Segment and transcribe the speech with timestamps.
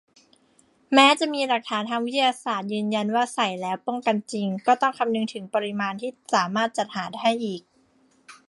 [0.93, 7.61] แม้จะมีหลักฐานทางวิทยาศาสตร์ยืนยันว่าใส่แล้วป้องกันจริง ก็ต้องคำนึงถึงปริมาณที่สามารถจัดหาให้อีก